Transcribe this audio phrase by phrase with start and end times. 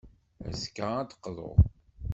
[0.47, 1.51] Azekka, ad d-teqḍu.